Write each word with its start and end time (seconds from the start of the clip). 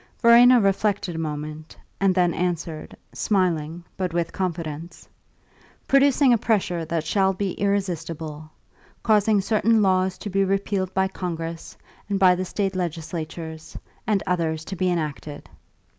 Verena 0.19 0.59
reflected 0.59 1.13
a 1.13 1.19
moment, 1.19 1.77
and 1.99 2.15
then 2.15 2.33
answered, 2.33 2.97
smiling, 3.13 3.83
but 3.97 4.15
with 4.15 4.33
confidence: 4.33 5.07
"Producing 5.87 6.33
a 6.33 6.39
pressure 6.39 6.83
that 6.85 7.05
shall 7.05 7.33
be 7.33 7.51
irresistible. 7.51 8.49
Causing 9.03 9.39
certain 9.41 9.83
laws 9.83 10.17
to 10.17 10.31
be 10.31 10.43
repealed 10.43 10.91
by 10.95 11.07
Congress 11.07 11.77
and 12.09 12.17
by 12.17 12.33
the 12.33 12.45
State 12.45 12.75
legislatures, 12.75 13.77
and 14.07 14.23
others 14.25 14.65
to 14.65 14.75
be 14.75 14.89
enacted." 14.89 15.47